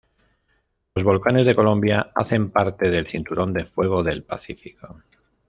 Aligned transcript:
Los 0.95 1.03
volcanes 1.05 1.45
de 1.45 1.53
Colombia 1.53 2.11
hacen 2.15 2.49
parte 2.49 2.89
del 2.89 3.05
Cinturón 3.05 3.53
de 3.53 3.65
Fuego 3.65 4.01
del 4.01 4.23
Pacífico. 4.23 5.03